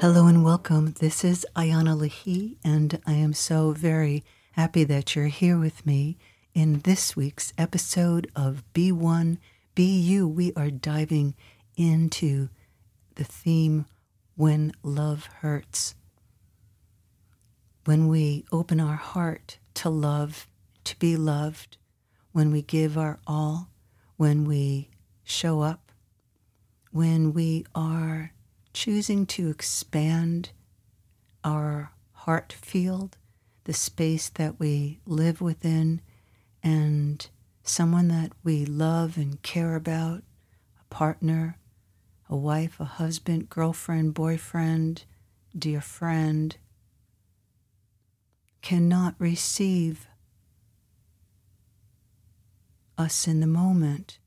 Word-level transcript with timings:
Hello 0.00 0.28
and 0.28 0.42
welcome. 0.42 0.94
This 0.98 1.24
is 1.24 1.44
Iana 1.54 1.94
Lahi, 1.94 2.56
and 2.64 2.98
I 3.06 3.12
am 3.12 3.34
so 3.34 3.72
very 3.72 4.24
happy 4.52 4.82
that 4.84 5.14
you're 5.14 5.26
here 5.26 5.58
with 5.58 5.84
me 5.84 6.16
in 6.54 6.80
this 6.80 7.14
week's 7.14 7.52
episode 7.58 8.30
of 8.34 8.64
B1 8.72 9.36
BU. 9.74 10.26
We 10.26 10.54
are 10.56 10.70
diving 10.70 11.34
into 11.76 12.48
the 13.16 13.24
theme 13.24 13.84
When 14.36 14.72
Love 14.82 15.26
Hurts. 15.26 15.94
When 17.84 18.08
we 18.08 18.46
open 18.50 18.80
our 18.80 18.96
heart 18.96 19.58
to 19.74 19.90
love, 19.90 20.46
to 20.84 20.98
be 20.98 21.18
loved, 21.18 21.76
when 22.32 22.50
we 22.50 22.62
give 22.62 22.96
our 22.96 23.18
all, 23.26 23.68
when 24.16 24.46
we 24.46 24.88
show 25.24 25.60
up, 25.60 25.92
when 26.90 27.34
we 27.34 27.66
are 27.74 28.32
choosing 28.72 29.26
to 29.26 29.50
expand 29.50 30.50
our 31.44 31.92
heart 32.12 32.52
field, 32.52 33.16
the 33.64 33.72
space 33.72 34.28
that 34.30 34.58
we 34.58 35.00
live 35.06 35.40
within, 35.40 36.00
and 36.62 37.28
someone 37.62 38.08
that 38.08 38.32
we 38.44 38.64
love 38.64 39.16
and 39.16 39.40
care 39.42 39.74
about, 39.74 40.22
a 40.80 40.94
partner, 40.94 41.56
a 42.28 42.36
wife, 42.36 42.78
a 42.78 42.84
husband, 42.84 43.50
girlfriend, 43.50 44.14
boyfriend, 44.14 45.04
dear 45.56 45.80
friend, 45.80 46.56
cannot 48.62 49.14
receive 49.18 50.06
us 52.96 53.26
in 53.26 53.40
the 53.40 53.46
moment 53.46 54.19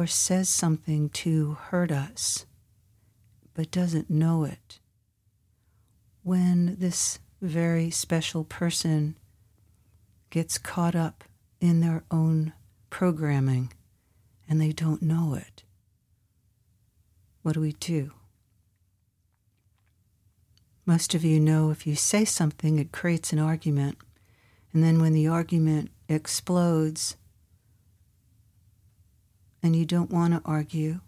or 0.00 0.06
says 0.06 0.48
something 0.48 1.10
to 1.10 1.58
hurt 1.60 1.92
us, 1.92 2.46
but 3.52 3.70
doesn't 3.70 4.08
know 4.08 4.44
it, 4.44 4.80
when 6.22 6.74
this 6.80 7.18
very 7.42 7.90
special 7.90 8.42
person 8.42 9.14
gets 10.30 10.56
caught 10.56 10.94
up 10.94 11.22
in 11.60 11.80
their 11.80 12.02
own 12.10 12.54
programming 12.88 13.70
and 14.48 14.58
they 14.58 14.72
don't 14.72 15.02
know 15.02 15.34
it, 15.34 15.64
what 17.42 17.52
do 17.52 17.60
we 17.60 17.72
do? 17.74 18.10
Most 20.86 21.14
of 21.14 21.26
you 21.26 21.38
know 21.38 21.68
if 21.68 21.86
you 21.86 21.94
say 21.94 22.24
something, 22.24 22.78
it 22.78 22.90
creates 22.90 23.34
an 23.34 23.38
argument. 23.38 23.98
And 24.72 24.82
then 24.82 25.02
when 25.02 25.12
the 25.12 25.28
argument 25.28 25.90
explodes, 26.08 27.18
and 29.62 29.76
you 29.76 29.84
don't 29.84 30.10
want 30.10 30.34
to 30.34 30.42
argue. 30.44 31.00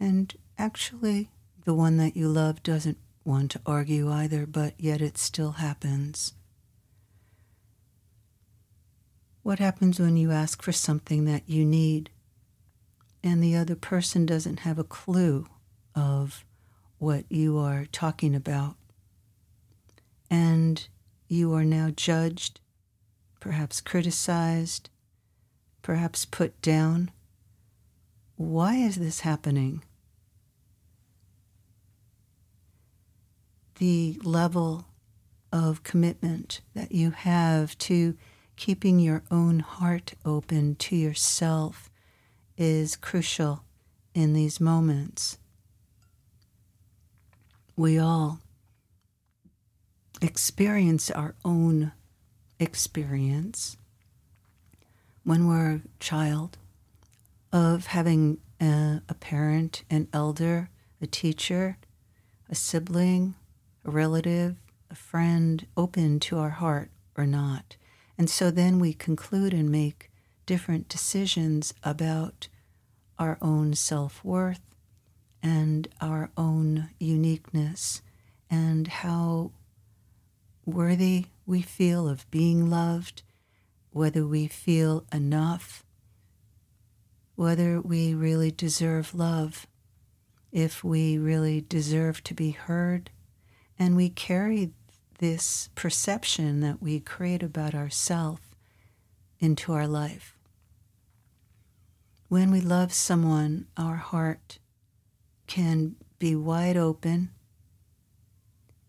And 0.00 0.34
actually, 0.58 1.30
the 1.64 1.74
one 1.74 1.96
that 1.96 2.16
you 2.16 2.28
love 2.28 2.62
doesn't 2.62 2.98
want 3.24 3.50
to 3.52 3.60
argue 3.64 4.10
either, 4.10 4.46
but 4.46 4.74
yet 4.78 5.00
it 5.00 5.16
still 5.16 5.52
happens. 5.52 6.34
What 9.42 9.58
happens 9.58 10.00
when 10.00 10.16
you 10.16 10.30
ask 10.30 10.62
for 10.62 10.72
something 10.72 11.24
that 11.26 11.42
you 11.46 11.64
need 11.64 12.10
and 13.22 13.42
the 13.42 13.56
other 13.56 13.76
person 13.76 14.26
doesn't 14.26 14.60
have 14.60 14.78
a 14.78 14.84
clue 14.84 15.46
of 15.94 16.44
what 16.98 17.24
you 17.30 17.58
are 17.58 17.86
talking 17.92 18.34
about? 18.34 18.76
And 20.30 20.86
you 21.28 21.52
are 21.54 21.64
now 21.64 21.90
judged, 21.90 22.60
perhaps 23.40 23.80
criticized, 23.80 24.88
perhaps 25.84 26.24
put 26.24 26.60
down. 26.62 27.10
Why 28.36 28.76
is 28.76 28.96
this 28.96 29.20
happening? 29.20 29.84
The 33.78 34.18
level 34.24 34.86
of 35.52 35.82
commitment 35.82 36.62
that 36.74 36.90
you 36.90 37.10
have 37.10 37.76
to 37.78 38.16
keeping 38.56 38.98
your 38.98 39.24
own 39.30 39.60
heart 39.60 40.14
open 40.24 40.74
to 40.76 40.96
yourself 40.96 41.90
is 42.56 42.96
crucial 42.96 43.64
in 44.14 44.32
these 44.32 44.58
moments. 44.60 45.36
We 47.76 47.98
all 47.98 48.38
experience 50.22 51.10
our 51.10 51.34
own 51.44 51.92
experience 52.58 53.76
when 55.24 55.48
we're 55.48 55.76
a 55.76 55.82
child 55.98 56.58
of 57.52 57.86
having 57.86 58.38
a, 58.60 59.00
a 59.08 59.14
parent, 59.14 59.82
an 59.90 60.06
elder, 60.12 60.68
a 61.00 61.06
teacher, 61.06 61.78
a 62.48 62.54
sibling, 62.54 63.34
a 63.84 63.90
relative, 63.90 64.56
a 64.90 64.94
friend 64.94 65.66
open 65.76 66.20
to 66.20 66.38
our 66.38 66.50
heart 66.50 66.90
or 67.16 67.26
not. 67.26 67.76
And 68.16 68.28
so 68.30 68.50
then 68.50 68.78
we 68.78 68.92
conclude 68.92 69.52
and 69.52 69.70
make 69.70 70.10
different 70.46 70.88
decisions 70.88 71.72
about 71.82 72.48
our 73.18 73.38
own 73.40 73.74
self 73.74 74.22
worth 74.24 74.60
and 75.42 75.88
our 76.00 76.30
own 76.36 76.90
uniqueness 76.98 78.02
and 78.50 78.88
how 78.88 79.52
worthy 80.66 81.26
we 81.46 81.62
feel 81.62 82.08
of 82.08 82.30
being 82.30 82.70
loved 82.70 83.22
whether 83.94 84.26
we 84.26 84.48
feel 84.48 85.06
enough, 85.12 85.84
whether 87.36 87.80
we 87.80 88.12
really 88.12 88.50
deserve 88.50 89.14
love, 89.14 89.68
if 90.50 90.82
we 90.82 91.16
really 91.16 91.60
deserve 91.60 92.20
to 92.24 92.34
be 92.34 92.50
heard. 92.50 93.08
And 93.78 93.94
we 93.94 94.08
carry 94.08 94.72
this 95.20 95.68
perception 95.76 96.58
that 96.58 96.82
we 96.82 96.98
create 96.98 97.44
about 97.44 97.72
ourselves 97.72 98.42
into 99.38 99.72
our 99.72 99.86
life. 99.86 100.36
When 102.28 102.50
we 102.50 102.60
love 102.60 102.92
someone, 102.92 103.68
our 103.76 103.96
heart 103.96 104.58
can 105.46 105.94
be 106.18 106.34
wide 106.34 106.76
open, 106.76 107.30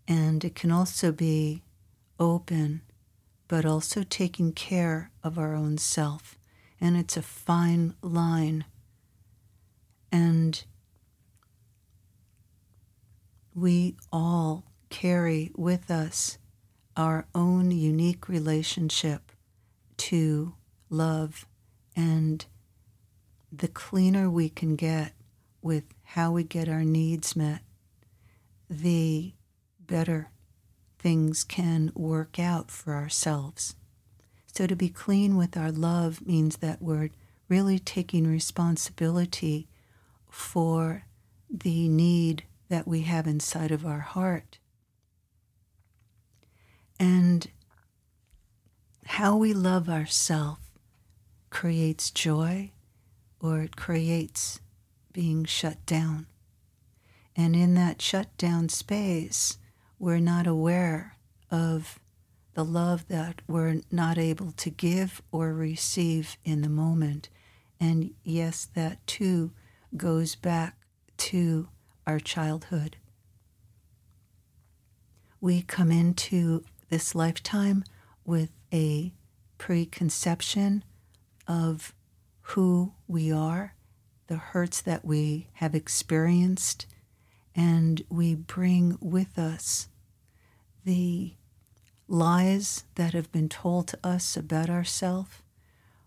and 0.07 0.43
it 0.43 0.55
can 0.55 0.71
also 0.71 1.11
be 1.11 1.61
open 2.19 2.81
but 3.47 3.65
also 3.65 4.03
taking 4.03 4.51
care 4.51 5.11
of 5.23 5.37
our 5.37 5.53
own 5.53 5.77
self. 5.77 6.37
And 6.81 6.97
it's 6.97 7.17
a 7.17 7.21
fine 7.21 7.93
line. 8.01 8.65
And 10.11 10.63
we 13.53 13.95
all 14.11 14.65
carry 14.89 15.51
with 15.55 15.89
us 15.89 16.37
our 16.97 17.27
own 17.35 17.71
unique 17.71 18.27
relationship 18.27 19.31
to 19.97 20.53
love. 20.89 21.45
And 21.95 22.45
the 23.51 23.67
cleaner 23.67 24.29
we 24.29 24.49
can 24.49 24.75
get 24.75 25.13
with 25.61 25.83
how 26.03 26.31
we 26.31 26.43
get 26.43 26.69
our 26.69 26.83
needs 26.83 27.35
met, 27.35 27.61
the 28.69 29.33
better 29.79 30.29
things 31.05 31.43
can 31.43 31.91
work 31.93 32.39
out 32.39 32.71
for 32.71 32.95
ourselves. 32.95 33.75
So, 34.47 34.65
to 34.65 34.75
be 34.75 34.89
clean 34.89 35.37
with 35.37 35.55
our 35.55 35.71
love 35.71 36.25
means 36.25 36.57
that 36.57 36.81
we're 36.81 37.11
really 37.47 37.77
taking 37.77 38.25
responsibility 38.25 39.67
for 40.31 41.03
the 41.47 41.87
need 41.87 42.45
that 42.69 42.87
we 42.87 43.01
have 43.01 43.27
inside 43.27 43.69
of 43.69 43.85
our 43.85 43.99
heart. 43.99 44.57
And 46.99 47.51
how 49.05 49.37
we 49.37 49.53
love 49.53 49.87
ourselves 49.87 50.61
creates 51.51 52.09
joy 52.09 52.71
or 53.39 53.61
it 53.61 53.75
creates 53.75 54.59
being 55.13 55.45
shut 55.45 55.85
down. 55.85 56.25
And 57.35 57.55
in 57.55 57.75
that 57.75 58.01
shut 58.01 58.35
down 58.37 58.69
space, 58.69 59.59
we're 59.99 60.19
not 60.19 60.47
aware 60.47 61.17
of 61.51 61.99
the 62.53 62.65
love 62.65 63.07
that 63.07 63.41
we're 63.47 63.81
not 63.91 64.17
able 64.17 64.51
to 64.53 64.69
give 64.69 65.21
or 65.31 65.53
receive 65.53 66.37
in 66.43 66.61
the 66.61 66.69
moment. 66.69 67.29
And 67.79 68.11
yes, 68.23 68.67
that 68.75 69.05
too 69.05 69.51
goes 69.95 70.35
back 70.35 70.77
to 71.17 71.67
our 72.07 72.19
childhood. 72.19 72.97
We 75.41 75.61
come 75.61 75.91
into 75.91 76.63
this 76.89 77.13
lifetime 77.13 77.83
with 78.23 78.51
a 78.73 79.13
preconception 79.57 80.83
of 81.47 81.93
who 82.41 82.93
we 83.07 83.31
are, 83.31 83.75
the 84.27 84.37
hurts 84.37 84.81
that 84.81 85.05
we 85.05 85.47
have 85.53 85.75
experienced, 85.75 86.85
and 87.55 88.03
we 88.09 88.35
bring 88.35 88.97
with 88.99 89.39
us 89.39 89.87
the 90.83 91.33
lies 92.07 92.83
that 92.95 93.13
have 93.13 93.31
been 93.31 93.49
told 93.49 93.87
to 93.87 93.99
us 94.03 94.35
about 94.37 94.69
ourselves. 94.69 95.41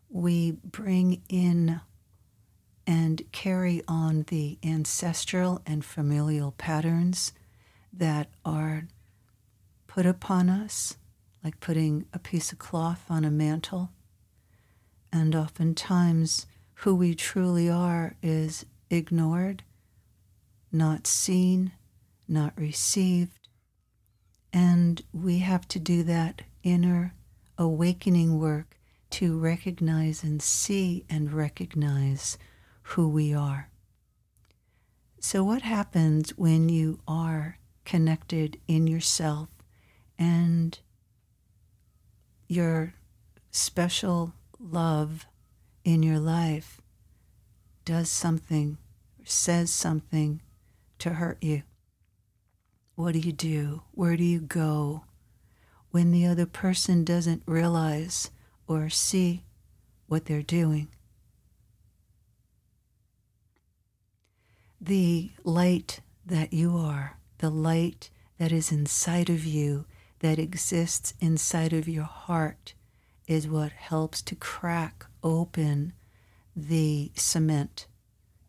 We 0.08 0.52
bring 0.62 1.22
in 1.28 1.80
and 2.86 3.22
carry 3.32 3.82
on 3.88 4.24
the 4.28 4.58
ancestral 4.62 5.60
and 5.66 5.84
familial 5.84 6.52
patterns 6.52 7.32
that 7.92 8.28
are 8.44 8.86
put 9.86 10.06
upon 10.06 10.48
us, 10.48 10.96
like 11.42 11.60
putting 11.60 12.06
a 12.12 12.18
piece 12.18 12.52
of 12.52 12.58
cloth 12.58 13.04
on 13.10 13.24
a 13.24 13.30
mantle. 13.30 13.90
And 15.12 15.34
oftentimes, 15.34 16.46
who 16.82 16.94
we 16.94 17.14
truly 17.14 17.68
are 17.68 18.14
is 18.22 18.64
ignored, 18.90 19.64
not 20.73 21.06
seen, 21.06 21.73
not 22.26 22.53
received. 22.56 23.49
And 24.53 25.03
we 25.12 25.38
have 25.38 25.69
to 25.69 25.79
do 25.79 26.03
that 26.05 26.43
inner 26.62 27.15
awakening 27.56 28.38
work 28.38 28.76
to 29.11 29.38
recognize 29.38 30.23
and 30.23 30.43
see 30.43 31.05
and 31.09 31.32
recognize 31.32 32.38
who 32.82 33.09
we 33.09 33.35
are. 33.35 33.70
So, 35.20 35.43
what 35.43 35.62
happens 35.62 36.31
when 36.37 36.69
you 36.69 37.00
are 37.09 37.59
connected 37.85 38.59
in 38.69 38.87
yourself 38.87 39.49
and 40.19 40.79
your 42.47 42.94
special 43.50 44.35
love 44.59 45.26
in 45.85 46.03
your 46.03 46.19
life 46.19 46.81
does 47.85 48.11
something 48.11 48.79
says 49.29 49.73
something 49.73 50.41
to 50.98 51.10
hurt 51.10 51.42
you? 51.42 51.62
What 52.94 53.12
do 53.12 53.20
you 53.20 53.32
do? 53.32 53.82
Where 53.92 54.16
do 54.16 54.24
you 54.24 54.40
go 54.40 55.04
when 55.90 56.10
the 56.10 56.26
other 56.26 56.46
person 56.46 57.04
doesn't 57.04 57.42
realize 57.46 58.30
or 58.66 58.88
see 58.88 59.44
what 60.06 60.26
they're 60.26 60.42
doing? 60.42 60.88
the 64.80 65.30
light 65.44 66.00
that 66.24 66.52
you 66.52 66.76
are, 66.76 67.18
the 67.38 67.50
light 67.50 68.10
that 68.38 68.52
is 68.52 68.70
inside 68.70 69.28
of 69.28 69.44
you, 69.44 69.84
that 70.20 70.38
exists 70.38 71.14
inside 71.20 71.72
of 71.72 71.88
your 71.88 72.04
heart, 72.04 72.74
is 73.26 73.48
what 73.48 73.72
helps 73.72 74.22
to 74.22 74.34
crack 74.34 75.06
open 75.22 75.92
the 76.54 77.10
cement 77.14 77.86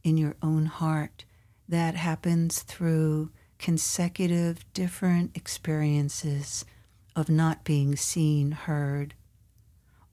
in 0.04 0.18
your 0.18 0.36
own 0.42 0.66
heart. 0.66 1.26
That 1.70 1.96
happens 1.96 2.64
through 2.64 3.32
consecutive 3.58 4.66
different 4.74 5.38
experiences 5.38 6.66
of 7.16 7.30
not 7.30 7.64
being 7.64 7.96
seen, 7.96 8.52
heard, 8.52 9.14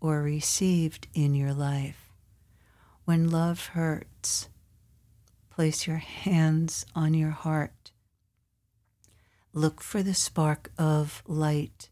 or 0.00 0.22
received 0.22 1.08
in 1.14 1.34
your 1.34 1.52
life. 1.52 2.12
When 3.04 3.28
love 3.28 3.66
hurts, 3.68 4.48
Place 5.56 5.86
your 5.86 5.96
hands 5.96 6.84
on 6.94 7.14
your 7.14 7.30
heart. 7.30 7.90
Look 9.54 9.80
for 9.80 10.02
the 10.02 10.12
spark 10.12 10.70
of 10.76 11.22
light. 11.26 11.88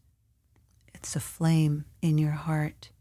It's 0.93 1.15
a 1.15 1.19
flame 1.19 1.85
in 1.99 2.19
your 2.19 2.33
heart. 2.33 2.91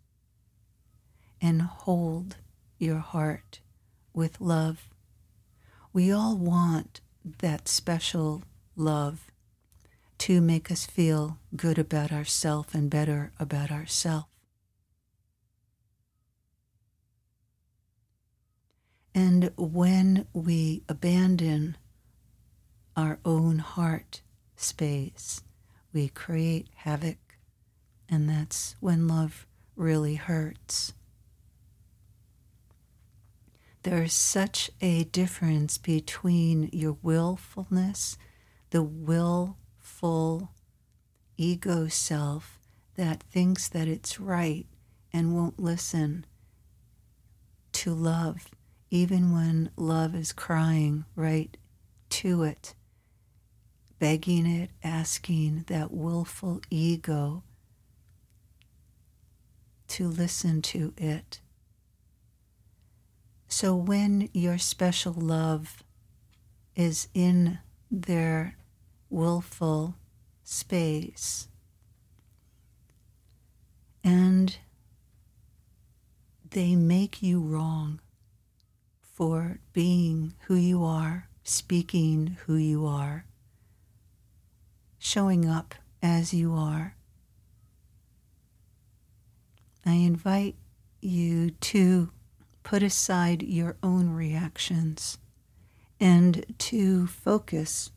And 1.38 1.60
hold 1.60 2.36
your 2.78 2.96
heart 2.96 3.60
with 4.14 4.40
love. 4.40 4.88
We 5.94 6.10
all 6.10 6.36
want 6.36 7.00
that 7.38 7.68
special 7.68 8.42
love 8.74 9.30
to 10.18 10.40
make 10.40 10.68
us 10.68 10.84
feel 10.86 11.38
good 11.54 11.78
about 11.78 12.10
ourselves 12.10 12.74
and 12.74 12.90
better 12.90 13.32
about 13.38 13.70
ourselves. 13.70 14.26
And 19.14 19.52
when 19.56 20.26
we 20.32 20.82
abandon 20.88 21.76
our 22.96 23.20
own 23.24 23.60
heart 23.60 24.22
space, 24.56 25.42
we 25.92 26.08
create 26.08 26.66
havoc, 26.74 27.38
and 28.08 28.28
that's 28.28 28.74
when 28.80 29.06
love 29.06 29.46
really 29.76 30.16
hurts. 30.16 30.92
There's 33.84 34.14
such 34.14 34.70
a 34.80 35.04
difference 35.04 35.76
between 35.76 36.70
your 36.72 36.96
willfulness, 37.02 38.16
the 38.70 38.82
willful 38.82 40.50
ego 41.36 41.88
self 41.88 42.58
that 42.96 43.22
thinks 43.22 43.68
that 43.68 43.86
it's 43.86 44.18
right 44.18 44.66
and 45.12 45.34
won't 45.34 45.60
listen 45.60 46.24
to 47.72 47.92
love 47.92 48.48
even 48.90 49.32
when 49.32 49.70
love 49.76 50.14
is 50.14 50.32
crying 50.32 51.04
right 51.14 51.56
to 52.08 52.42
it, 52.42 52.74
begging 53.98 54.46
it, 54.46 54.70
asking 54.82 55.64
that 55.66 55.92
willful 55.92 56.62
ego 56.70 57.42
to 59.88 60.08
listen 60.08 60.62
to 60.62 60.94
it. 60.96 61.40
So 63.48 63.76
when 63.76 64.28
your 64.32 64.58
special 64.58 65.12
love 65.12 65.82
is 66.74 67.08
in 67.14 67.58
their 67.90 68.56
willful 69.10 69.94
space 70.42 71.48
and 74.02 74.56
they 76.50 76.74
make 76.76 77.22
you 77.22 77.40
wrong, 77.40 78.00
for 79.14 79.60
being 79.72 80.34
who 80.46 80.56
you 80.56 80.82
are, 80.84 81.28
speaking 81.44 82.36
who 82.46 82.56
you 82.56 82.84
are, 82.84 83.24
showing 84.98 85.48
up 85.48 85.76
as 86.02 86.34
you 86.34 86.52
are. 86.52 86.96
I 89.86 89.92
invite 89.92 90.56
you 91.00 91.50
to 91.50 92.10
put 92.64 92.82
aside 92.82 93.42
your 93.42 93.76
own 93.82 94.10
reactions 94.10 95.18
and 96.00 96.44
to 96.58 97.06
focus, 97.06 97.92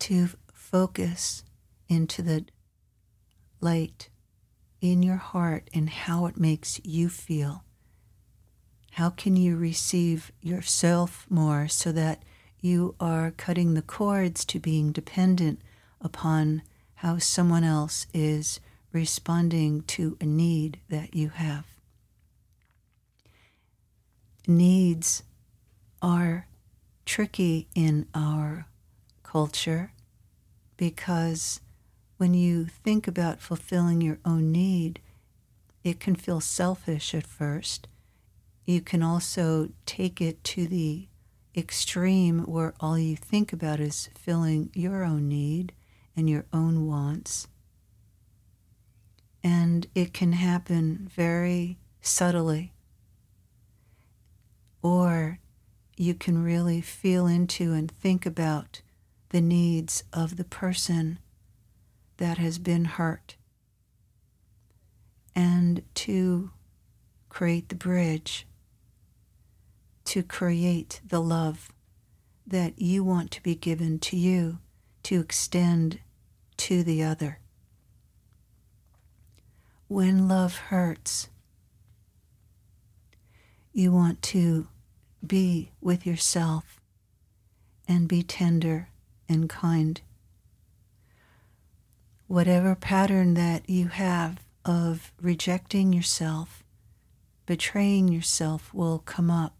to 0.00 0.28
focus 0.52 1.42
into 1.88 2.20
the 2.20 2.44
light 3.60 4.10
in 4.80 5.02
your 5.02 5.16
heart 5.16 5.70
and 5.72 5.88
how 5.88 6.26
it 6.26 6.36
makes 6.36 6.80
you 6.84 7.08
feel. 7.08 7.64
How 8.92 9.10
can 9.10 9.36
you 9.36 9.56
receive 9.56 10.30
yourself 10.42 11.26
more 11.30 11.66
so 11.68 11.92
that 11.92 12.22
you 12.60 12.94
are 13.00 13.30
cutting 13.30 13.74
the 13.74 13.82
cords 13.82 14.44
to 14.46 14.58
being 14.58 14.92
dependent 14.92 15.62
upon 16.00 16.62
how 16.96 17.18
someone 17.18 17.64
else 17.64 18.06
is 18.12 18.60
responding 18.92 19.82
to 19.82 20.16
a 20.20 20.26
need 20.26 20.80
that 20.88 21.14
you 21.14 21.30
have? 21.30 21.73
Needs 24.46 25.22
are 26.02 26.46
tricky 27.06 27.68
in 27.74 28.06
our 28.14 28.66
culture 29.22 29.92
because 30.76 31.60
when 32.16 32.34
you 32.34 32.66
think 32.66 33.08
about 33.08 33.40
fulfilling 33.40 34.00
your 34.00 34.18
own 34.24 34.52
need, 34.52 35.00
it 35.82 36.00
can 36.00 36.14
feel 36.14 36.40
selfish 36.40 37.14
at 37.14 37.26
first 37.26 37.88
you 38.64 38.80
can 38.80 39.02
also 39.02 39.68
take 39.84 40.20
it 40.20 40.42
to 40.44 40.66
the 40.66 41.06
extreme 41.56 42.40
where 42.40 42.74
all 42.80 42.98
you 42.98 43.16
think 43.16 43.52
about 43.52 43.78
is 43.78 44.08
filling 44.14 44.70
your 44.74 45.04
own 45.04 45.28
need 45.28 45.72
and 46.16 46.30
your 46.30 46.46
own 46.52 46.86
wants. 46.86 47.46
And 49.42 49.86
it 49.94 50.14
can 50.14 50.32
happen 50.32 51.10
very 51.14 51.78
subtly. 52.00 52.72
Or 54.84 55.38
you 55.96 56.12
can 56.12 56.44
really 56.44 56.82
feel 56.82 57.26
into 57.26 57.72
and 57.72 57.90
think 57.90 58.26
about 58.26 58.82
the 59.30 59.40
needs 59.40 60.04
of 60.12 60.36
the 60.36 60.44
person 60.44 61.18
that 62.18 62.36
has 62.36 62.58
been 62.58 62.84
hurt. 62.84 63.36
And 65.34 65.82
to 65.94 66.50
create 67.30 67.70
the 67.70 67.74
bridge 67.74 68.46
to 70.04 70.22
create 70.22 71.00
the 71.06 71.20
love 71.20 71.72
that 72.46 72.78
you 72.78 73.02
want 73.02 73.30
to 73.30 73.42
be 73.42 73.54
given 73.54 73.98
to 73.98 74.18
you 74.18 74.58
to 75.02 75.18
extend 75.18 75.98
to 76.58 76.82
the 76.82 77.02
other. 77.02 77.38
When 79.88 80.28
love 80.28 80.56
hurts, 80.56 81.30
you 83.72 83.90
want 83.90 84.20
to 84.22 84.68
be 85.28 85.72
with 85.80 86.06
yourself 86.06 86.80
and 87.86 88.08
be 88.08 88.22
tender 88.22 88.88
and 89.28 89.48
kind. 89.48 90.00
Whatever 92.26 92.74
pattern 92.74 93.34
that 93.34 93.68
you 93.68 93.88
have 93.88 94.40
of 94.64 95.12
rejecting 95.20 95.92
yourself, 95.92 96.64
betraying 97.46 98.08
yourself 98.08 98.72
will 98.72 98.98
come 98.98 99.30
up 99.30 99.54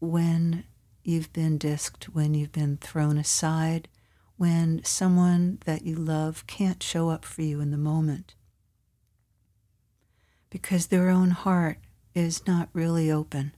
when 0.00 0.64
you've 1.02 1.32
been 1.32 1.58
disked, 1.58 2.04
when 2.14 2.34
you've 2.34 2.52
been 2.52 2.78
thrown 2.78 3.18
aside, 3.18 3.88
when 4.36 4.82
someone 4.84 5.58
that 5.66 5.82
you 5.82 5.94
love 5.94 6.46
can't 6.46 6.82
show 6.82 7.10
up 7.10 7.24
for 7.24 7.42
you 7.42 7.60
in 7.60 7.70
the 7.70 7.76
moment 7.76 8.34
because 10.54 10.86
their 10.86 11.08
own 11.08 11.30
heart 11.30 11.78
is 12.14 12.46
not 12.46 12.68
really 12.72 13.10
open. 13.10 13.52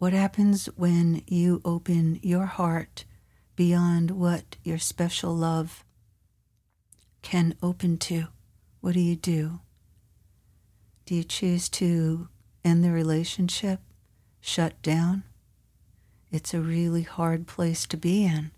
What 0.00 0.14
happens 0.14 0.64
when 0.76 1.20
you 1.26 1.60
open 1.62 2.20
your 2.22 2.46
heart 2.46 3.04
beyond 3.54 4.10
what 4.10 4.56
your 4.64 4.78
special 4.78 5.36
love 5.36 5.84
can 7.20 7.54
open 7.62 7.98
to? 7.98 8.28
What 8.80 8.94
do 8.94 9.00
you 9.00 9.14
do? 9.14 9.60
Do 11.04 11.14
you 11.14 11.22
choose 11.22 11.68
to 11.68 12.28
end 12.64 12.82
the 12.82 12.92
relationship, 12.92 13.80
shut 14.40 14.80
down? 14.80 15.24
It's 16.32 16.54
a 16.54 16.62
really 16.62 17.02
hard 17.02 17.46
place 17.46 17.84
to 17.88 17.98
be 17.98 18.24
in. 18.24 18.52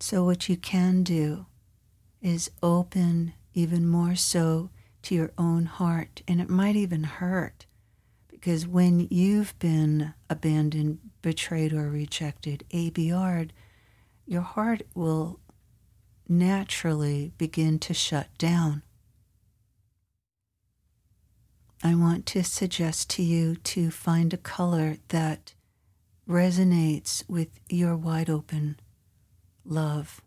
So, 0.00 0.24
what 0.24 0.48
you 0.48 0.56
can 0.56 1.02
do 1.02 1.44
is 2.22 2.50
open 2.62 3.34
even 3.52 3.86
more 3.86 4.14
so 4.14 4.70
to 5.02 5.14
your 5.14 5.32
own 5.36 5.66
heart, 5.66 6.22
and 6.26 6.40
it 6.40 6.48
might 6.48 6.76
even 6.76 7.04
hurt 7.04 7.66
because 8.40 8.68
when 8.68 9.08
you've 9.10 9.58
been 9.58 10.14
abandoned, 10.30 11.00
betrayed, 11.22 11.72
or 11.72 11.90
rejected, 11.90 12.62
ABR'd, 12.70 13.52
your 14.26 14.42
heart 14.42 14.82
will 14.94 15.40
naturally 16.28 17.32
begin 17.36 17.80
to 17.80 17.92
shut 17.92 18.28
down. 18.38 18.82
I 21.82 21.96
want 21.96 22.26
to 22.26 22.44
suggest 22.44 23.10
to 23.10 23.24
you 23.24 23.56
to 23.56 23.90
find 23.90 24.32
a 24.32 24.36
color 24.36 24.98
that 25.08 25.54
resonates 26.28 27.28
with 27.28 27.48
your 27.68 27.96
wide 27.96 28.30
open 28.30 28.78
love 29.64 30.20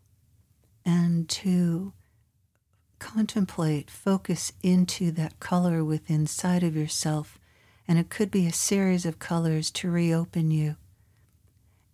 and 0.84 1.26
to 1.30 1.94
contemplate, 2.98 3.90
focus 3.90 4.52
into 4.62 5.10
that 5.12 5.40
color 5.40 5.82
within 5.82 6.20
inside 6.20 6.62
of 6.62 6.76
yourself. 6.76 7.38
And 7.86 7.98
it 7.98 8.10
could 8.10 8.30
be 8.30 8.46
a 8.46 8.52
series 8.52 9.04
of 9.04 9.18
colors 9.18 9.70
to 9.72 9.90
reopen 9.90 10.50
you. 10.50 10.76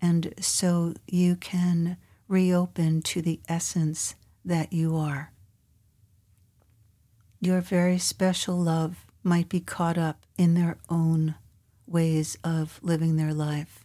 And 0.01 0.35
so 0.41 0.95
you 1.07 1.37
can 1.37 1.97
reopen 2.29 3.03
to 3.03 3.23
the 3.23 3.41
essence 3.49 4.15
that 4.45 4.73
you 4.73 4.97
are. 4.97 5.33
Your 7.41 7.61
very 7.61 7.99
special 7.99 8.57
love 8.57 9.07
might 9.23 9.49
be 9.49 9.61
caught 9.61 9.99
up 9.99 10.25
in 10.37 10.55
their 10.55 10.79
own 10.89 11.35
ways 11.87 12.37
of 12.45 12.79
living 12.83 13.17
their 13.17 13.35
life. 13.35 13.85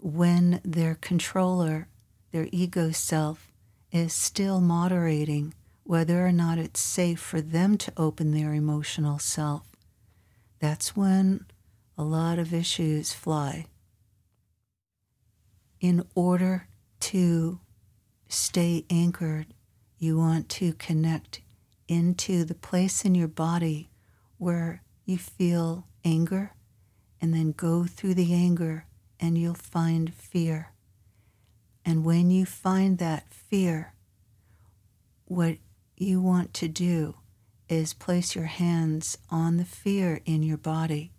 When 0.00 0.60
their 0.64 0.96
controller, 0.96 1.88
their 2.30 2.48
ego 2.52 2.90
self, 2.90 3.50
is 3.90 4.12
still 4.12 4.60
moderating 4.60 5.54
whether 5.84 6.26
or 6.26 6.32
not 6.32 6.58
it's 6.58 6.80
safe 6.80 7.20
for 7.20 7.40
them 7.40 7.78
to 7.78 7.92
open 7.96 8.32
their 8.32 8.54
emotional 8.54 9.18
self, 9.18 9.62
that's 10.64 10.96
when 10.96 11.44
a 11.98 12.02
lot 12.02 12.38
of 12.38 12.54
issues 12.54 13.12
fly. 13.12 13.66
In 15.78 16.06
order 16.14 16.68
to 17.00 17.60
stay 18.28 18.86
anchored, 18.88 19.48
you 19.98 20.16
want 20.16 20.48
to 20.48 20.72
connect 20.72 21.42
into 21.86 22.46
the 22.46 22.54
place 22.54 23.04
in 23.04 23.14
your 23.14 23.28
body 23.28 23.90
where 24.38 24.82
you 25.04 25.18
feel 25.18 25.86
anger 26.02 26.54
and 27.20 27.34
then 27.34 27.52
go 27.52 27.84
through 27.84 28.14
the 28.14 28.32
anger 28.32 28.86
and 29.20 29.36
you'll 29.36 29.52
find 29.52 30.14
fear. 30.14 30.72
And 31.84 32.06
when 32.06 32.30
you 32.30 32.46
find 32.46 32.96
that 32.96 33.28
fear, 33.28 33.92
what 35.26 35.58
you 35.98 36.22
want 36.22 36.54
to 36.54 36.68
do 36.68 37.16
is 37.68 37.94
place 37.94 38.34
your 38.34 38.46
hands 38.46 39.18
on 39.30 39.56
the 39.56 39.64
fear 39.64 40.20
in 40.24 40.42
your 40.42 40.58
body 40.58 41.12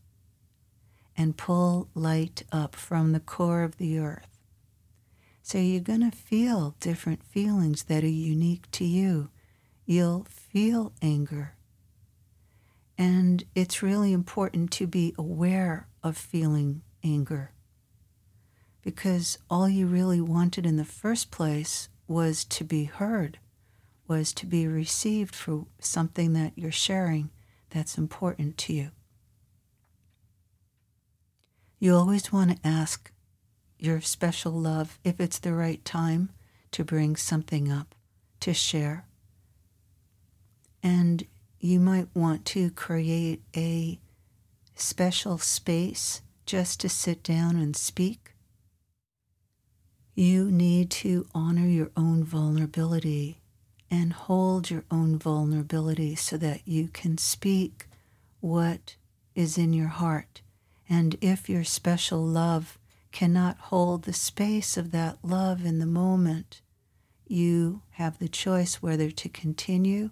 and 1.17 1.37
pull 1.37 1.89
light 1.93 2.43
up 2.51 2.75
from 2.75 3.11
the 3.11 3.19
core 3.19 3.63
of 3.63 3.77
the 3.77 3.97
earth. 3.99 4.39
So 5.41 5.57
you're 5.57 5.79
going 5.81 6.09
to 6.09 6.15
feel 6.15 6.75
different 6.79 7.23
feelings 7.23 7.83
that 7.83 8.03
are 8.03 8.07
unique 8.07 8.69
to 8.71 8.85
you 8.85 9.29
you'll 9.85 10.25
feel 10.29 10.93
anger. 11.01 11.55
And 12.97 13.43
it's 13.53 13.83
really 13.83 14.13
important 14.13 14.71
to 14.71 14.87
be 14.87 15.13
aware 15.17 15.87
of 16.03 16.17
feeling 16.17 16.81
anger 17.03 17.51
because 18.81 19.37
all 19.49 19.67
you 19.67 19.87
really 19.87 20.21
wanted 20.21 20.65
in 20.65 20.77
the 20.77 20.85
first 20.85 21.31
place 21.31 21.89
was 22.07 22.45
to 22.45 22.63
be 22.63 22.83
heard, 22.83 23.39
was 24.07 24.33
to 24.33 24.45
be 24.45 24.67
received 24.67 25.35
for 25.35 25.65
something 25.79 26.33
that 26.33 26.53
you're 26.55 26.71
sharing 26.71 27.29
that's 27.69 27.97
important 27.97 28.57
to 28.57 28.73
you. 28.73 28.91
You 31.79 31.95
always 31.95 32.31
want 32.31 32.51
to 32.51 32.67
ask 32.67 33.11
your 33.77 34.01
special 34.01 34.53
love 34.53 34.99
if 35.03 35.19
it's 35.19 35.39
the 35.39 35.53
right 35.53 35.83
time 35.83 36.29
to 36.71 36.83
bring 36.83 37.15
something 37.15 37.71
up, 37.71 37.95
to 38.39 38.53
share. 38.53 39.05
And 40.81 41.25
you 41.59 41.79
might 41.79 42.07
want 42.13 42.45
to 42.45 42.69
create 42.71 43.41
a 43.55 43.99
special 44.75 45.37
space 45.37 46.21
just 46.45 46.79
to 46.81 46.89
sit 46.89 47.23
down 47.23 47.55
and 47.55 47.75
speak. 47.75 48.33
You 50.13 50.49
need 50.51 50.91
to 50.91 51.25
honor 51.33 51.65
your 51.67 51.91
own 51.97 52.23
vulnerability 52.23 53.41
and 53.95 54.11
hold 54.11 54.69
your 54.69 54.83
own 54.91 55.17
vulnerability 55.17 56.15
so 56.15 56.35
that 56.35 56.67
you 56.67 56.89
can 56.89 57.17
speak 57.17 57.87
what 58.41 58.97
is 59.33 59.57
in 59.57 59.71
your 59.71 59.87
heart. 59.87 60.41
And 60.89 61.15
if 61.21 61.47
your 61.49 61.63
special 61.63 62.21
love 62.21 62.77
cannot 63.13 63.57
hold 63.57 64.03
the 64.03 64.11
space 64.11 64.75
of 64.75 64.91
that 64.91 65.17
love 65.23 65.65
in 65.65 65.79
the 65.79 65.85
moment, 65.85 66.61
you 67.25 67.83
have 67.91 68.19
the 68.19 68.27
choice 68.27 68.81
whether 68.81 69.09
to 69.11 69.29
continue 69.29 70.09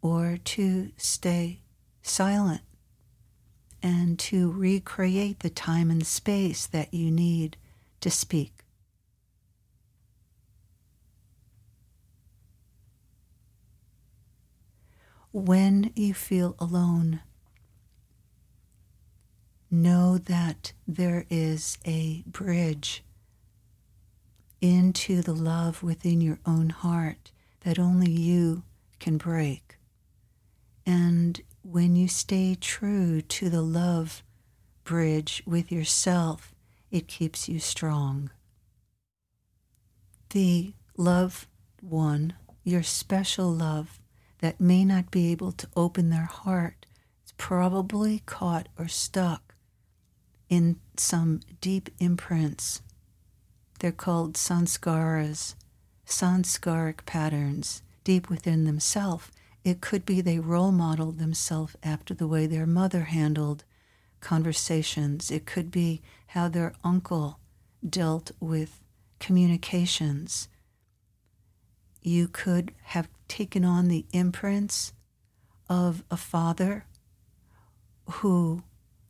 or 0.00 0.38
to 0.44 0.92
stay 0.96 1.62
silent 2.00 2.62
and 3.82 4.20
to 4.20 4.52
recreate 4.52 5.40
the 5.40 5.50
time 5.50 5.90
and 5.90 6.06
space 6.06 6.66
that 6.68 6.94
you 6.94 7.10
need 7.10 7.56
to 8.00 8.10
speak. 8.10 8.64
When 15.32 15.92
you 15.94 16.12
feel 16.12 16.56
alone, 16.58 17.20
know 19.70 20.18
that 20.18 20.72
there 20.88 21.24
is 21.30 21.78
a 21.86 22.24
bridge 22.26 23.04
into 24.60 25.22
the 25.22 25.32
love 25.32 25.84
within 25.84 26.20
your 26.20 26.40
own 26.44 26.70
heart 26.70 27.30
that 27.60 27.78
only 27.78 28.10
you 28.10 28.64
can 28.98 29.18
break. 29.18 29.78
And 30.84 31.40
when 31.62 31.94
you 31.94 32.08
stay 32.08 32.56
true 32.60 33.20
to 33.22 33.48
the 33.48 33.62
love 33.62 34.24
bridge 34.82 35.44
with 35.46 35.70
yourself, 35.70 36.56
it 36.90 37.06
keeps 37.06 37.48
you 37.48 37.60
strong. 37.60 38.30
The 40.30 40.74
love 40.96 41.46
one, 41.80 42.34
your 42.64 42.82
special 42.82 43.48
love, 43.52 43.99
that 44.40 44.60
may 44.60 44.84
not 44.84 45.10
be 45.10 45.30
able 45.32 45.52
to 45.52 45.68
open 45.76 46.10
their 46.10 46.24
heart 46.24 46.86
is 47.24 47.32
probably 47.36 48.22
caught 48.26 48.68
or 48.78 48.88
stuck 48.88 49.54
in 50.48 50.76
some 50.96 51.40
deep 51.60 51.90
imprints. 51.98 52.82
They're 53.78 53.92
called 53.92 54.34
sanskaras, 54.34 55.54
sanskaric 56.06 57.06
patterns 57.06 57.82
deep 58.04 58.28
within 58.28 58.64
themselves 58.64 59.30
it 59.64 59.80
could 59.80 60.06
be 60.06 60.20
they 60.20 60.38
role 60.38 60.72
modeled 60.72 61.18
themselves 61.18 61.76
after 61.82 62.14
the 62.14 62.26
way 62.26 62.46
their 62.46 62.66
mother 62.66 63.04
handled 63.04 63.64
conversations. 64.20 65.30
It 65.30 65.44
could 65.44 65.70
be 65.70 66.00
how 66.28 66.48
their 66.48 66.74
uncle 66.82 67.38
dealt 67.86 68.30
with 68.40 68.80
communications. 69.18 70.48
You 72.02 72.28
could 72.28 72.72
have 72.84 73.08
taken 73.30 73.64
on 73.64 73.88
the 73.88 74.04
imprints 74.12 74.92
of 75.68 76.04
a 76.10 76.16
father 76.16 76.84
who 78.10 78.62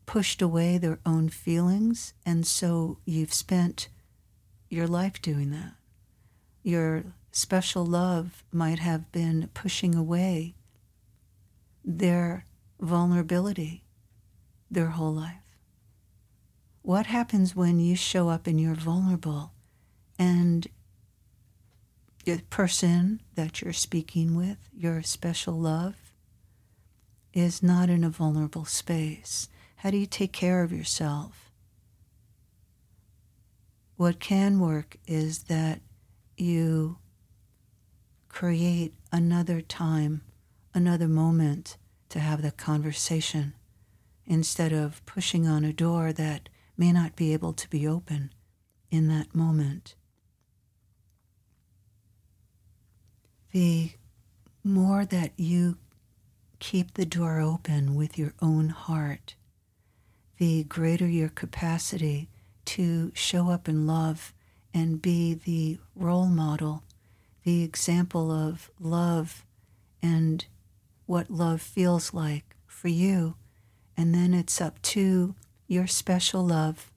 pushed 0.07 0.43
away 0.43 0.77
their 0.79 1.01
own 1.07 1.29
feelings, 1.29 2.13
and 2.25 2.47
so 2.47 2.99
you've 3.05 3.33
spent 3.33 3.89
your 4.69 4.87
life 4.87 5.21
doing 5.23 5.51
that. 5.51 5.73
Your 6.63 7.05
special 7.33 7.85
love 7.85 8.45
might 8.53 8.79
have 8.79 9.11
been 9.11 9.49
pushing 9.55 9.95
away 9.95 10.55
their 11.85 12.45
vulnerability 12.79 13.85
their 14.71 14.91
whole 14.91 15.13
life. 15.13 15.37
What 16.83 17.07
happens 17.07 17.57
when 17.57 17.81
you 17.81 17.97
show 17.97 18.29
up 18.29 18.47
and 18.47 18.61
you're 18.61 18.75
vulnerable 18.75 19.53
and 20.19 20.67
the 22.37 22.43
person 22.45 23.21
that 23.35 23.61
you're 23.61 23.73
speaking 23.73 24.37
with, 24.37 24.59
your 24.73 25.03
special 25.03 25.55
love, 25.55 25.95
is 27.33 27.63
not 27.63 27.89
in 27.89 28.05
a 28.05 28.11
vulnerable 28.11 28.65
space? 28.65 29.49
How 29.77 29.91
do 29.91 29.97
you 29.97 30.07
take 30.07 30.33
care 30.33 30.63
of 30.63 30.73
yourself? 30.73 31.51
What 33.97 34.21
can 34.21 34.61
work 34.61 34.97
is 35.07 35.45
that 35.45 35.81
you 36.37 36.99
create 38.29 38.95
another 39.13 39.61
time, 39.61 40.23
another 40.73 41.09
moment 41.09 41.77
to 42.09 42.19
have 42.19 42.43
the 42.43 42.51
conversation 42.51 43.55
instead 44.27 44.73
of 44.73 45.05
pushing 45.07 45.47
on 45.47 45.65
a 45.65 45.73
door 45.73 46.13
that 46.13 46.49
may 46.77 46.93
not 46.93 47.17
be 47.17 47.33
able 47.33 47.53
to 47.53 47.69
be 47.69 47.87
open 47.87 48.33
in 48.91 49.09
that 49.09 49.35
moment. 49.35 49.95
The 53.53 53.93
more 54.63 55.05
that 55.05 55.33
you 55.37 55.77
keep 56.61 56.95
the 56.95 57.07
door 57.07 57.41
open 57.41 57.97
with 57.97 58.17
your 58.17 58.35
own 58.41 58.69
heart, 58.69 59.35
the 60.39 60.65
greater 60.65 61.09
your 61.09 61.31
capacity 61.31 62.29
to 62.67 63.11
show 63.15 63.51
up 63.51 63.69
in 63.69 63.87
love 63.87 64.33
and 64.73 65.03
be 65.03 65.35
the 65.35 65.79
role 65.97 66.27
model, 66.27 66.85
the 67.43 67.65
example 67.65 68.31
of 68.31 68.71
love 68.79 69.45
and 70.01 70.45
what 71.07 71.31
love 71.31 71.61
feels 71.61 72.15
like 72.15 72.55
for 72.67 72.89
you. 72.89 73.35
And 73.97 74.15
then 74.15 74.33
it's 74.33 74.61
up 74.61 74.81
to 74.83 75.35
your 75.67 75.89
special 75.89 76.47
love, 76.47 76.93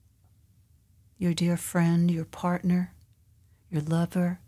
your 1.18 1.34
dear 1.34 1.56
friend, 1.56 2.10
your 2.10 2.24
partner, 2.24 2.92
your 3.70 3.82
lover, 3.82 4.38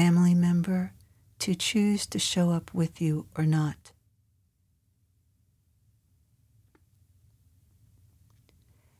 family 0.00 0.34
member 0.34 0.94
to 1.38 1.54
choose 1.54 2.06
to 2.06 2.18
show 2.18 2.48
up 2.48 2.72
with 2.72 3.02
you 3.02 3.26
or 3.36 3.44
not. 3.44 3.92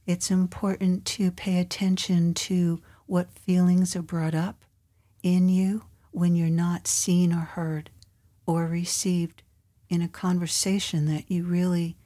It's 0.04 0.30
important 0.30 1.06
to 1.06 1.30
pay 1.30 1.58
attention 1.58 2.34
to 2.34 2.82
what 3.06 3.32
feelings 3.32 3.96
are 3.96 4.02
brought 4.02 4.34
up 4.34 4.66
in 5.22 5.48
you 5.48 5.84
when 6.10 6.36
you're 6.36 6.50
not 6.50 6.86
seen 6.86 7.32
or 7.32 7.46
heard 7.56 7.88
or 8.44 8.66
received 8.66 9.42
in 9.88 10.02
a 10.02 10.08
conversation 10.08 11.06
that 11.06 11.30
you 11.30 11.44
really, 11.44 11.96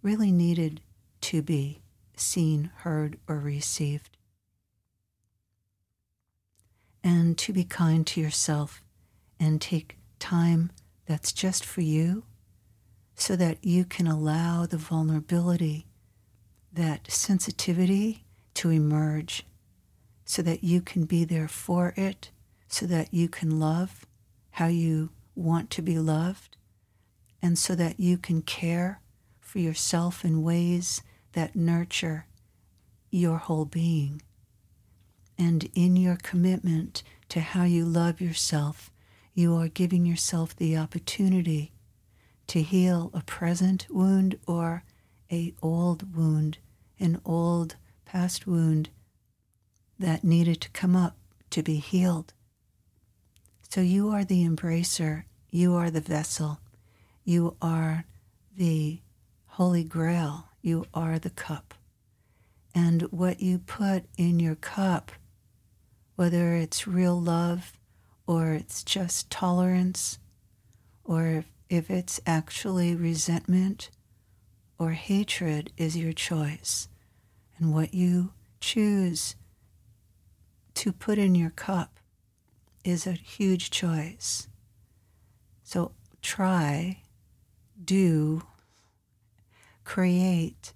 really 0.00 0.32
needed 0.32 0.80
to 1.20 1.42
be 1.42 1.82
seen, 2.16 2.70
heard, 2.76 3.18
or 3.28 3.38
received. 3.38 4.16
And 7.02 7.38
to 7.38 7.52
be 7.52 7.64
kind 7.64 8.06
to 8.08 8.20
yourself 8.20 8.82
and 9.38 9.60
take 9.60 9.96
time 10.18 10.70
that's 11.06 11.32
just 11.32 11.64
for 11.64 11.80
you 11.80 12.24
so 13.14 13.36
that 13.36 13.64
you 13.64 13.84
can 13.84 14.06
allow 14.06 14.66
the 14.66 14.76
vulnerability, 14.76 15.86
that 16.72 17.10
sensitivity 17.10 18.24
to 18.54 18.70
emerge, 18.70 19.46
so 20.24 20.42
that 20.42 20.62
you 20.62 20.80
can 20.80 21.04
be 21.04 21.24
there 21.24 21.48
for 21.48 21.92
it, 21.96 22.30
so 22.68 22.86
that 22.86 23.12
you 23.12 23.28
can 23.28 23.58
love 23.58 24.06
how 24.52 24.66
you 24.66 25.10
want 25.34 25.70
to 25.70 25.82
be 25.82 25.98
loved, 25.98 26.56
and 27.42 27.58
so 27.58 27.74
that 27.74 27.98
you 27.98 28.18
can 28.18 28.42
care 28.42 29.00
for 29.40 29.58
yourself 29.58 30.24
in 30.24 30.42
ways 30.42 31.02
that 31.32 31.56
nurture 31.56 32.26
your 33.10 33.38
whole 33.38 33.64
being. 33.64 34.22
And 35.40 35.70
in 35.74 35.96
your 35.96 36.16
commitment 36.16 37.02
to 37.30 37.40
how 37.40 37.64
you 37.64 37.86
love 37.86 38.20
yourself, 38.20 38.90
you 39.32 39.56
are 39.56 39.68
giving 39.68 40.04
yourself 40.04 40.54
the 40.54 40.76
opportunity 40.76 41.72
to 42.48 42.60
heal 42.60 43.10
a 43.14 43.22
present 43.22 43.86
wound 43.88 44.38
or 44.46 44.84
a 45.32 45.54
old 45.62 46.14
wound, 46.14 46.58
an 46.98 47.22
old 47.24 47.76
past 48.04 48.46
wound 48.46 48.90
that 49.98 50.24
needed 50.24 50.60
to 50.60 50.70
come 50.72 50.94
up 50.94 51.16
to 51.48 51.62
be 51.62 51.76
healed. 51.76 52.34
So 53.70 53.80
you 53.80 54.10
are 54.10 54.24
the 54.24 54.46
embracer, 54.46 55.22
you 55.50 55.74
are 55.74 55.90
the 55.90 56.02
vessel, 56.02 56.60
you 57.24 57.56
are 57.62 58.04
the 58.54 59.00
Holy 59.46 59.84
Grail, 59.84 60.48
you 60.60 60.84
are 60.92 61.18
the 61.18 61.30
cup. 61.30 61.72
And 62.74 63.02
what 63.04 63.40
you 63.40 63.58
put 63.58 64.04
in 64.18 64.38
your 64.38 64.56
cup, 64.56 65.12
whether 66.20 66.54
it's 66.54 66.86
real 66.86 67.18
love 67.18 67.72
or 68.26 68.52
it's 68.52 68.84
just 68.84 69.30
tolerance, 69.30 70.18
or 71.02 71.46
if 71.70 71.90
it's 71.90 72.20
actually 72.26 72.94
resentment 72.94 73.88
or 74.78 74.90
hatred, 74.90 75.72
is 75.78 75.96
your 75.96 76.12
choice. 76.12 76.88
And 77.56 77.72
what 77.72 77.94
you 77.94 78.34
choose 78.60 79.34
to 80.74 80.92
put 80.92 81.16
in 81.16 81.34
your 81.34 81.48
cup 81.48 81.98
is 82.84 83.06
a 83.06 83.12
huge 83.12 83.70
choice. 83.70 84.46
So 85.62 85.92
try 86.20 87.00
do, 87.82 88.42
create, 89.84 90.74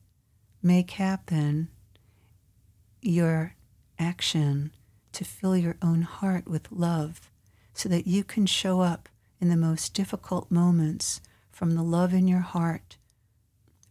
make 0.63 0.93
happen 0.93 1.69
your 3.03 3.57
action 3.99 4.71
to 5.15 5.25
fill 5.25 5.57
your 5.57 5.77
own 5.83 6.03
heart 6.03 6.47
with 6.47 6.71
love 6.71 7.31
so 7.73 7.89
that 7.89 8.07
you 8.07 8.23
can 8.23 8.47
show 8.47 8.81
up 8.81 9.09
in 9.41 9.49
the 9.49 9.57
most 9.57 9.95
difficult 9.95 10.51
moments 10.51 11.21
from 11.51 11.75
the 11.75 11.83
love 11.83 12.13
in 12.13 12.29
your 12.29 12.41
heart, 12.41 12.97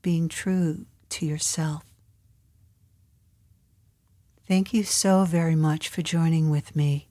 being 0.01 0.27
true 0.27 0.85
to 1.09 1.25
yourself. 1.25 1.83
Thank 4.47 4.73
you 4.73 4.83
so 4.83 5.23
very 5.23 5.55
much 5.55 5.87
for 5.87 6.01
joining 6.01 6.49
with 6.49 6.75
me, 6.75 7.07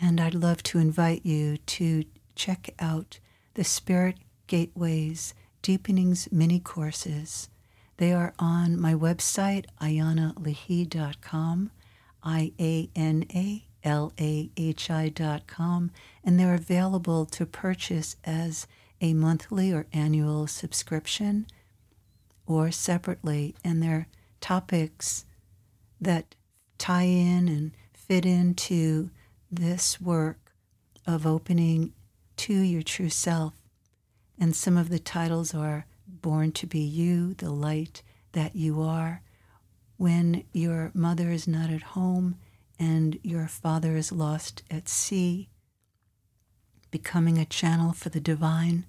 and 0.00 0.20
I'd 0.20 0.34
love 0.34 0.62
to 0.64 0.78
invite 0.78 1.26
you 1.26 1.56
to 1.56 2.04
check 2.34 2.70
out 2.78 3.18
the 3.54 3.64
Spirit 3.64 4.18
Gateways 4.46 5.34
Deepenings 5.62 6.30
mini 6.30 6.60
courses. 6.60 7.48
They 7.96 8.12
are 8.12 8.34
on 8.38 8.80
my 8.80 8.94
website, 8.94 9.64
ianalahi.com, 9.80 11.70
I 12.26 12.52
A 12.60 12.90
N 12.96 13.24
A 13.32 13.64
L 13.84 14.12
A 14.20 14.50
H 14.56 14.90
com, 15.46 15.90
and 16.24 16.38
they're 16.38 16.54
available 16.54 17.24
to 17.26 17.46
purchase 17.46 18.16
as 18.24 18.66
a 19.00 19.14
monthly 19.14 19.72
or 19.72 19.86
annual 19.92 20.46
subscription 20.46 21.46
or 22.46 22.70
separately. 22.70 23.54
And 23.64 23.82
they're 23.82 24.08
topics 24.40 25.24
that 26.00 26.34
tie 26.78 27.04
in 27.04 27.48
and 27.48 27.70
fit 27.94 28.26
into 28.26 29.10
this 29.50 30.00
work 30.00 30.52
of 31.06 31.26
opening 31.26 31.92
to 32.36 32.52
your 32.52 32.82
true 32.82 33.08
self 33.08 33.54
and 34.38 34.54
some 34.54 34.76
of 34.76 34.88
the 34.88 34.98
titles 34.98 35.54
are 35.54 35.86
Born 36.06 36.52
to 36.52 36.66
Be 36.66 36.80
You, 36.80 37.34
The 37.34 37.50
Light 37.50 38.02
That 38.32 38.54
You 38.54 38.82
Are, 38.82 39.22
When 39.96 40.44
Your 40.52 40.90
Mother 40.92 41.30
is 41.30 41.48
Not 41.48 41.70
at 41.70 41.82
Home 41.82 42.36
and 42.78 43.18
Your 43.22 43.48
Father 43.48 43.96
is 43.96 44.12
Lost 44.12 44.62
at 44.70 44.88
Sea, 44.88 45.48
Becoming 46.90 47.38
a 47.38 47.46
Channel 47.46 47.92
for 47.92 48.10
the 48.10 48.20
Divine. 48.20 48.84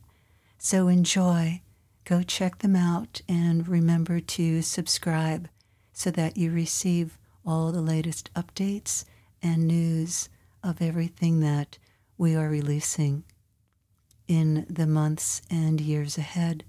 So 0.57 0.89
enjoy. 0.89 1.61
Go 2.03 2.23
check 2.23 2.59
them 2.59 2.75
out 2.75 3.21
and 3.27 3.67
remember 3.67 4.19
to 4.19 4.61
subscribe 4.61 5.49
so 5.93 6.11
that 6.11 6.35
you 6.35 6.51
receive 6.51 7.17
all 7.45 7.71
the 7.71 7.81
latest 7.81 8.29
updates 8.33 9.05
and 9.41 9.67
news 9.67 10.29
of 10.61 10.81
everything 10.81 11.39
that 11.39 11.77
we 12.17 12.35
are 12.35 12.49
releasing 12.49 13.23
in 14.27 14.65
the 14.69 14.87
months 14.87 15.41
and 15.49 15.79
years 15.79 16.17
ahead. 16.17 16.65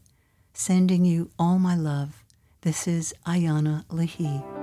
Sending 0.52 1.04
you 1.04 1.30
all 1.38 1.58
my 1.58 1.74
love. 1.74 2.24
This 2.68 2.86
is 2.86 3.14
Iana 3.24 3.86
Lahi. 3.86 4.57